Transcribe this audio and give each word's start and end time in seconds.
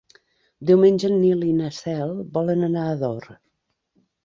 Diumenge 0.69 1.07
en 1.09 1.17
Nil 1.25 1.43
i 1.49 1.51
na 1.59 1.69
Cel 1.81 2.15
volen 2.39 2.69
anar 2.71 2.89
a 2.89 2.97
Ador. 2.97 3.31